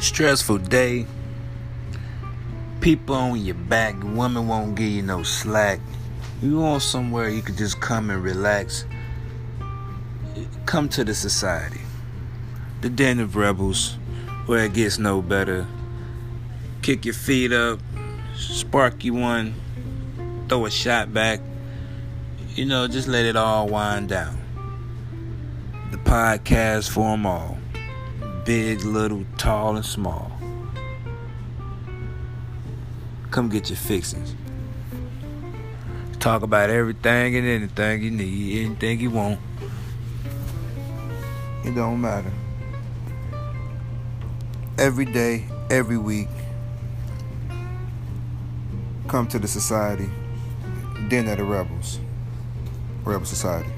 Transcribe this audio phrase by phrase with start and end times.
[0.00, 1.06] Stressful day.
[2.80, 4.00] People on your back.
[4.04, 5.80] Woman won't give you no slack.
[6.40, 8.84] You want somewhere you could just come and relax.
[10.66, 11.80] Come to the society.
[12.80, 13.98] The Den of Rebels,
[14.46, 15.66] where it gets no better.
[16.82, 17.80] Kick your feet up,
[18.36, 19.52] spark you one,
[20.48, 21.40] throw a shot back.
[22.54, 24.38] You know, just let it all wind down.
[25.90, 27.58] The podcast for them all
[28.48, 30.32] big, little, tall, and small.
[33.30, 34.34] Come get your fixings.
[36.18, 39.38] Talk about everything and anything you need, anything you want.
[41.62, 42.32] It don't matter.
[44.78, 46.28] Every day, every week,
[49.08, 50.08] come to the society.
[51.10, 52.00] Den of the Rebels.
[53.04, 53.77] Rebel Society.